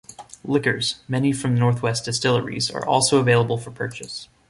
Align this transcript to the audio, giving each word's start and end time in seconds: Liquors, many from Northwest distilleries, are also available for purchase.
Liquors, 0.43 0.95
many 1.07 1.31
from 1.31 1.53
Northwest 1.53 2.05
distilleries, 2.05 2.71
are 2.71 2.83
also 2.83 3.19
available 3.19 3.59
for 3.59 3.69
purchase. 3.69 4.29